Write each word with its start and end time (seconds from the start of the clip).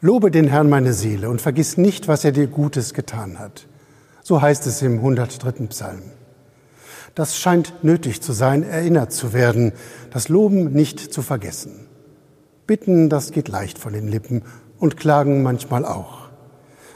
Lobe 0.00 0.30
den 0.30 0.46
Herrn 0.46 0.68
meine 0.70 0.92
Seele 0.92 1.28
und 1.28 1.40
vergiss 1.40 1.76
nicht, 1.76 2.06
was 2.06 2.24
er 2.24 2.30
dir 2.30 2.46
Gutes 2.46 2.94
getan 2.94 3.40
hat. 3.40 3.66
So 4.22 4.40
heißt 4.40 4.64
es 4.68 4.80
im 4.80 4.98
103. 4.98 5.66
Psalm. 5.66 6.02
Das 7.16 7.36
scheint 7.36 7.82
nötig 7.82 8.22
zu 8.22 8.32
sein, 8.32 8.62
erinnert 8.62 9.12
zu 9.12 9.32
werden, 9.32 9.72
das 10.12 10.28
Loben 10.28 10.70
nicht 10.70 11.00
zu 11.00 11.20
vergessen. 11.20 11.88
Bitten, 12.64 13.08
das 13.08 13.32
geht 13.32 13.48
leicht 13.48 13.76
von 13.76 13.92
den 13.92 14.06
Lippen 14.06 14.42
und 14.78 14.96
klagen 14.96 15.42
manchmal 15.42 15.84
auch. 15.84 16.28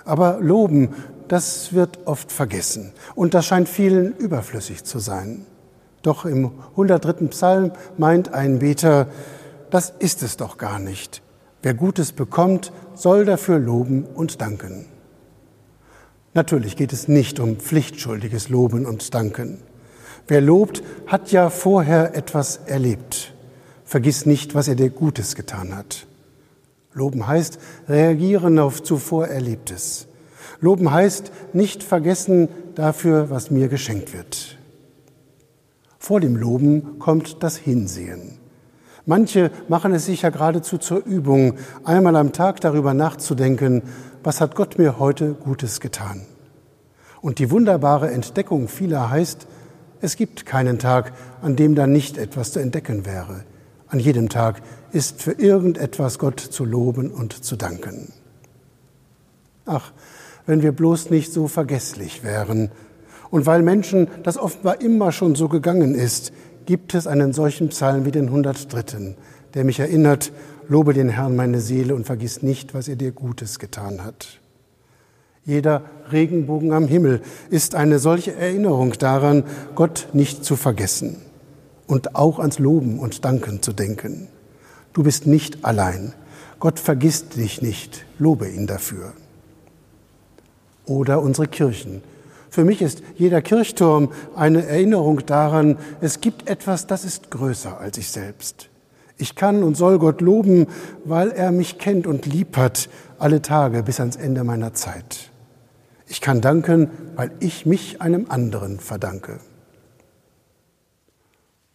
Aber 0.05 0.39
Loben, 0.41 0.91
das 1.27 1.73
wird 1.73 2.07
oft 2.07 2.31
vergessen 2.31 2.93
und 3.17 3.35
das 3.35 3.47
scheint 3.47 3.69
vielen 3.69 4.17
überflüssig 4.17 4.85
zu 4.85 5.01
sein. 5.01 5.45
Doch 6.03 6.25
im 6.25 6.53
103. 6.73 7.27
Psalm 7.31 7.73
meint 7.98 8.33
ein 8.33 8.61
Beter, 8.61 9.09
das 9.71 9.93
ist 9.98 10.23
es 10.23 10.37
doch 10.37 10.57
gar 10.57 10.79
nicht. 10.79 11.22
Wer 11.63 11.75
Gutes 11.75 12.13
bekommt, 12.13 12.73
soll 12.95 13.25
dafür 13.25 13.59
loben 13.59 14.05
und 14.05 14.41
danken. 14.41 14.87
Natürlich 16.35 16.77
geht 16.77 16.93
es 16.93 17.09
nicht 17.09 17.41
um 17.41 17.57
pflichtschuldiges 17.57 18.49
Loben 18.49 18.87
und 18.87 19.15
Danken. 19.15 19.59
Wer 20.29 20.41
lobt, 20.41 20.83
hat 21.07 21.31
ja 21.31 21.51
vorher 21.51 22.17
etwas 22.17 22.61
erlebt. 22.67 23.35
Vergiss 23.85 24.25
nicht, 24.25 24.55
was 24.55 24.69
er 24.69 24.75
dir 24.75 24.91
Gutes 24.91 25.35
getan 25.35 25.77
hat. 25.77 26.07
Loben 26.95 27.27
heißt 27.27 27.59
reagieren 27.89 28.59
auf 28.59 28.83
zuvor 28.83 29.29
Erlebtes. 29.29 30.07
Loben 30.61 30.91
heißt 30.91 31.33
nicht 31.53 31.83
vergessen 31.83 32.49
dafür, 32.75 33.31
was 33.31 33.51
mir 33.51 33.69
geschenkt 33.69 34.13
wird. 34.13 34.59
Vor 35.99 36.21
dem 36.21 36.37
Loben 36.37 36.99
kommt 36.99 37.43
das 37.43 37.57
Hinsehen. 37.57 38.39
Manche 39.05 39.50
machen 39.69 39.92
es 39.92 40.06
sich 40.06 40.22
ja 40.22 40.31
geradezu 40.31 40.78
zur 40.78 41.05
Übung, 41.05 41.55
einmal 41.84 42.14
am 42.14 42.33
Tag 42.33 42.61
darüber 42.61 42.95
nachzudenken, 42.95 43.83
was 44.22 44.41
hat 44.41 44.55
Gott 44.55 44.78
mir 44.78 44.98
heute 44.98 45.33
Gutes 45.33 45.81
getan. 45.81 46.22
Und 47.20 47.39
die 47.39 47.50
wunderbare 47.50 48.11
Entdeckung 48.11 48.69
vieler 48.69 49.11
heißt, 49.11 49.47
es 50.00 50.17
gibt 50.17 50.47
keinen 50.47 50.78
Tag, 50.78 51.12
an 51.41 51.56
dem 51.56 51.75
da 51.75 51.86
nicht 51.86 52.19
etwas 52.19 52.53
zu 52.53 52.61
entdecken 52.61 53.05
wäre. 53.06 53.45
An 53.89 53.98
jedem 53.98 54.28
Tag 54.28 54.62
ist 54.92 55.20
für 55.20 55.33
irgendetwas 55.33 56.18
Gott 56.18 56.41
zu 56.41 56.64
loben 56.64 57.11
und 57.11 57.45
zu 57.45 57.57
danken. 57.57 58.12
Ach, 59.64 59.92
wenn 60.46 60.62
wir 60.62 60.73
bloß 60.73 61.11
nicht 61.11 61.33
so 61.33 61.48
vergesslich 61.48 62.24
wären. 62.24 62.70
Und 63.30 63.46
weil 63.46 63.62
Menschen 63.62 64.08
das 64.23 64.39
offenbar 64.39 64.80
immer 64.80 65.12
schon 65.12 65.35
so 65.35 65.48
gegangen 65.48 65.95
ist, 65.95 66.33
gibt 66.67 66.95
es 66.95 67.06
einen 67.06 67.33
solchen 67.33 67.68
Psalm 67.68 68.05
wie 68.05 68.11
den 68.11 68.27
103., 68.27 69.17
der 69.55 69.64
mich 69.64 69.80
erinnert, 69.80 70.33
lobe 70.68 70.95
den 70.95 71.08
Herrn 71.08 71.36
meine 71.36 71.61
Seele 71.61 71.95
und 71.95 72.06
vergiss 72.06 72.42
nicht, 72.42 72.74
was 72.74 72.89
er 72.89 72.96
dir 72.96 73.12
Gutes 73.12 73.58
getan 73.58 74.05
hat. 74.05 74.40
Jeder 75.45 75.83
Regenbogen 76.11 76.73
am 76.73 76.86
Himmel 76.86 77.20
ist 77.50 77.74
eine 77.74 77.98
solche 77.98 78.34
Erinnerung 78.34 78.92
daran, 78.92 79.45
Gott 79.74 80.08
nicht 80.12 80.45
zu 80.45 80.56
vergessen 80.56 81.17
und 81.86 82.14
auch 82.14 82.39
ans 82.39 82.58
Loben 82.58 82.98
und 82.98 83.24
Danken 83.24 83.61
zu 83.61 83.73
denken. 83.73 84.29
Du 84.92 85.02
bist 85.02 85.27
nicht 85.27 85.64
allein. 85.64 86.14
Gott 86.61 86.79
vergisst 86.79 87.36
dich 87.36 87.61
nicht. 87.61 88.05
Lobe 88.18 88.48
ihn 88.48 88.67
dafür. 88.67 89.14
Oder 90.86 91.20
unsere 91.20 91.48
Kirchen, 91.48 92.02
für 92.52 92.64
mich 92.64 92.83
ist 92.83 93.02
jeder 93.17 93.40
Kirchturm 93.40 94.13
eine 94.36 94.67
Erinnerung 94.67 95.24
daran, 95.24 95.79
es 96.02 96.20
gibt 96.20 96.51
etwas, 96.51 96.86
das 96.86 97.02
ist 97.02 97.30
größer 97.30 97.80
als 97.80 97.96
ich 97.96 98.11
selbst. 98.11 98.68
Ich 99.17 99.36
kann 99.36 99.63
und 99.63 99.74
soll 99.74 99.98
Gott 99.98 100.20
loben, 100.20 100.67
weil 101.07 101.30
er 101.30 101.51
mich 101.51 101.79
kennt 101.79 102.07
und 102.07 102.27
lieb 102.27 102.58
hat, 102.58 102.91
alle 103.18 103.41
Tage 103.41 103.83
bis 103.83 104.01
ans 104.01 104.17
Ende 104.17 104.45
meiner 104.45 104.74
Zeit. 104.74 105.30
Ich 106.07 106.20
kann 106.20 106.42
danken, 106.42 106.91
weil 107.17 107.30
ich 107.41 107.64
mich 107.64 108.02
einem 108.02 108.27
anderen 108.29 108.80
verdanke. 108.80 109.39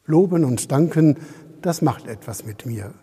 Loben 0.05 0.45
und 0.45 0.71
danken, 0.71 1.17
das 1.63 1.81
macht 1.81 2.05
etwas 2.05 2.45
mit 2.45 2.67
mir. 2.67 2.93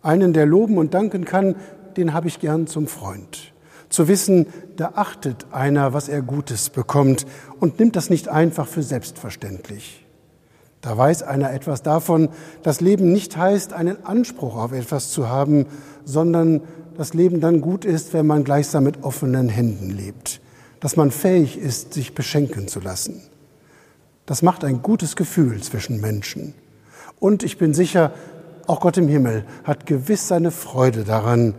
Einen, 0.00 0.32
der 0.32 0.46
loben 0.46 0.78
und 0.78 0.94
danken 0.94 1.26
kann, 1.26 1.56
den 1.98 2.14
habe 2.14 2.28
ich 2.28 2.40
gern 2.40 2.66
zum 2.66 2.86
Freund 2.86 3.52
zu 3.90 4.08
wissen, 4.08 4.46
da 4.76 4.92
achtet 4.94 5.46
einer, 5.52 5.92
was 5.92 6.08
er 6.08 6.22
Gutes 6.22 6.70
bekommt 6.70 7.26
und 7.58 7.78
nimmt 7.78 7.96
das 7.96 8.08
nicht 8.08 8.28
einfach 8.28 8.66
für 8.66 8.82
selbstverständlich. 8.82 10.06
Da 10.80 10.96
weiß 10.96 11.22
einer 11.24 11.52
etwas 11.52 11.82
davon, 11.82 12.30
dass 12.62 12.80
Leben 12.80 13.12
nicht 13.12 13.36
heißt, 13.36 13.74
einen 13.74 14.06
Anspruch 14.06 14.56
auf 14.56 14.72
etwas 14.72 15.10
zu 15.10 15.28
haben, 15.28 15.66
sondern 16.04 16.62
das 16.96 17.12
Leben 17.12 17.40
dann 17.40 17.60
gut 17.60 17.84
ist, 17.84 18.14
wenn 18.14 18.26
man 18.26 18.44
gleichsam 18.44 18.84
mit 18.84 19.02
offenen 19.02 19.48
Händen 19.48 19.90
lebt, 19.90 20.40
dass 20.80 20.96
man 20.96 21.10
fähig 21.10 21.58
ist, 21.58 21.92
sich 21.92 22.14
beschenken 22.14 22.68
zu 22.68 22.80
lassen. 22.80 23.20
Das 24.24 24.42
macht 24.42 24.64
ein 24.64 24.80
gutes 24.80 25.16
Gefühl 25.16 25.60
zwischen 25.62 26.00
Menschen. 26.00 26.54
Und 27.18 27.42
ich 27.42 27.58
bin 27.58 27.74
sicher, 27.74 28.12
auch 28.66 28.80
Gott 28.80 28.96
im 28.96 29.08
Himmel 29.08 29.44
hat 29.64 29.84
gewiss 29.84 30.28
seine 30.28 30.50
Freude 30.50 31.04
daran, 31.04 31.54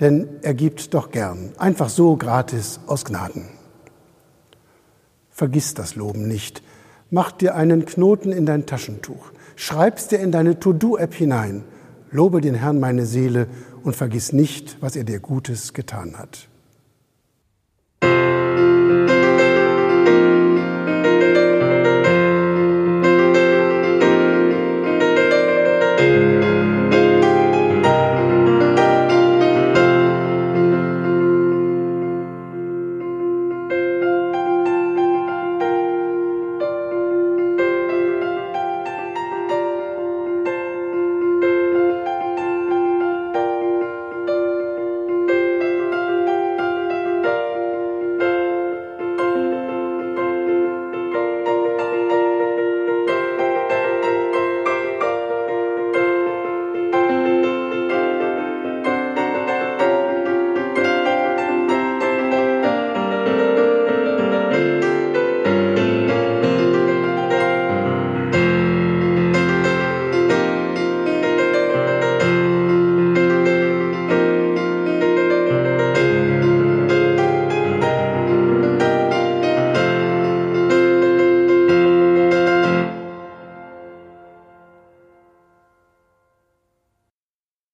denn 0.00 0.28
er 0.42 0.54
gibt 0.54 0.94
doch 0.94 1.10
gern, 1.10 1.52
einfach 1.58 1.88
so 1.88 2.16
gratis 2.16 2.80
aus 2.86 3.04
Gnaden. 3.04 3.48
Vergiss 5.30 5.74
das 5.74 5.96
Loben 5.96 6.26
nicht. 6.28 6.62
Mach 7.10 7.30
dir 7.32 7.54
einen 7.54 7.84
Knoten 7.84 8.32
in 8.32 8.46
dein 8.46 8.66
Taschentuch. 8.66 9.32
Schreib's 9.54 10.08
dir 10.08 10.18
in 10.18 10.32
deine 10.32 10.58
To-Do-App 10.58 11.14
hinein. 11.14 11.64
Lobe 12.10 12.40
den 12.40 12.54
Herrn 12.54 12.80
meine 12.80 13.06
Seele 13.06 13.46
und 13.82 13.94
vergiss 13.94 14.32
nicht, 14.32 14.78
was 14.80 14.96
er 14.96 15.04
dir 15.04 15.20
Gutes 15.20 15.72
getan 15.72 16.18
hat. 16.18 16.48